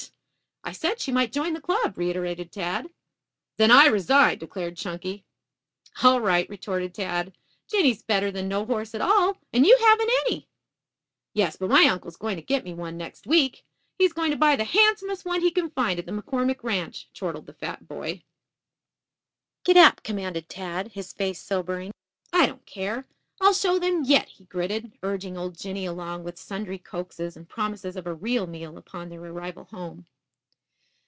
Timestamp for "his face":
20.89-21.41